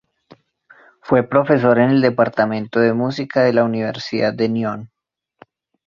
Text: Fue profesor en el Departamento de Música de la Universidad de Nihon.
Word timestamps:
Fue 1.03 1.21
profesor 1.29 1.77
en 1.77 1.91
el 1.91 2.01
Departamento 2.01 2.79
de 2.79 2.91
Música 2.93 3.43
de 3.43 3.53
la 3.53 3.63
Universidad 3.63 4.33
de 4.33 4.49
Nihon. 4.49 4.89